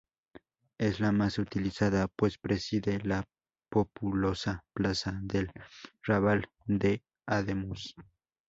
[0.79, 3.23] Es la más utilizada, pues preside la
[3.69, 5.51] populosa Plaza del
[6.01, 7.93] Rabal de Ademuz.